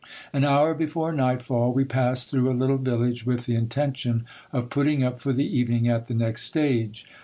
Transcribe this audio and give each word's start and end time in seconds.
An 0.33 0.43
hour 0.43 0.73
before 0.73 1.11
night 1.11 1.43
fall 1.43 1.71
we 1.71 1.83
passed 1.85 2.31
:hrough 2.31 2.47
a 2.47 2.57
little 2.57 2.79
village 2.79 3.23
with 3.27 3.45
the 3.45 3.53
intention 3.53 4.25
of 4.51 4.71
putting 4.71 5.03
up 5.03 5.19
for 5.21 5.31
the 5.31 5.45
evening 5.55 5.87
at 5.87 6.07
the 6.07 6.15
lext 6.15 6.39
stage. 6.39 7.05